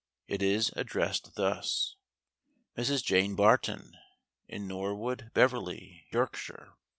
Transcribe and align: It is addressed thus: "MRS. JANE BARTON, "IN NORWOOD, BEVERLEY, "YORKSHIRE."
It 0.27 0.41
is 0.41 0.71
addressed 0.75 1.35
thus: 1.35 1.95
"MRS. 2.75 3.03
JANE 3.03 3.35
BARTON, 3.35 3.97
"IN 4.47 4.67
NORWOOD, 4.67 5.29
BEVERLEY, 5.35 6.07
"YORKSHIRE." 6.11 6.73